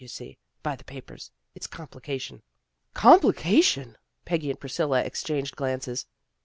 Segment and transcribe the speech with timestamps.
[0.01, 1.29] You'll see by the papers.
[1.53, 2.41] It's complication.""
[3.03, 6.07] Complication!" Peggy and Priscilla ex changed glances.